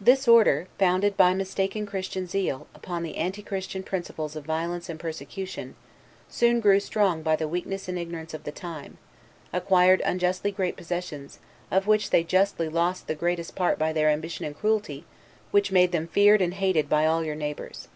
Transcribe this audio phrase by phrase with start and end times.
[0.00, 4.98] This order, founded by mistaken Christian zeal, upon the anti Christian principles of violence and
[4.98, 5.76] persecution,
[6.28, 8.98] soon grew strong by the weakness and ignorance of the time;
[9.52, 11.38] acquired unjustly great possessions,
[11.70, 15.04] of which they justly lost the greatest part by their ambition and cruelty,
[15.52, 17.86] which made them feared and hated by all their neighbors.